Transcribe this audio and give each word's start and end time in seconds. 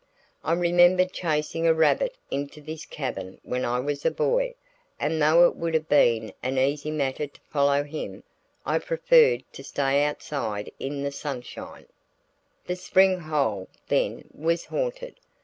I 0.43 0.53
remembered 0.53 1.11
chasing 1.13 1.67
a 1.67 1.75
rabbit 1.75 2.15
into 2.31 2.59
this 2.59 2.87
cavern 2.87 3.39
when 3.43 3.63
I 3.63 3.79
was 3.79 4.03
a 4.03 4.09
boy, 4.09 4.55
and 4.99 5.21
though 5.21 5.45
it 5.45 5.55
would 5.55 5.75
have 5.75 5.87
been 5.89 6.33
an 6.41 6.57
easy 6.57 6.89
matter 6.89 7.27
to 7.27 7.41
follow 7.51 7.83
him, 7.83 8.23
I 8.65 8.79
preferred 8.79 9.43
to 9.53 9.63
stay 9.63 10.03
outside 10.03 10.71
in 10.79 11.03
the 11.03 11.11
sunshine. 11.11 11.85
The 12.65 12.77
spring 12.77 13.19
hole, 13.19 13.67
then, 13.89 14.27
was 14.33 14.65
haunted. 14.65 15.17